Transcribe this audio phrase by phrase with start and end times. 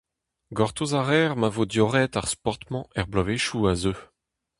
[0.57, 3.99] Gortoz a reer ma vo diorroet ar sport-mañ er bloavezhioù a zeu.